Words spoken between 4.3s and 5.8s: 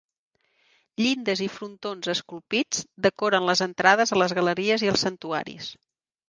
galeries i els santuaris.